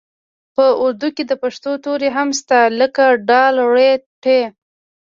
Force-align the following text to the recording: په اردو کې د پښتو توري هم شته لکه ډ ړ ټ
په 0.55 0.65
اردو 0.83 1.07
کې 1.15 1.23
د 1.27 1.33
پښتو 1.43 1.71
توري 1.83 2.09
هم 2.15 2.29
شته 2.39 2.59
لکه 2.79 3.03
ډ 3.27 3.29
ړ 3.55 3.63
ټ 4.23 4.25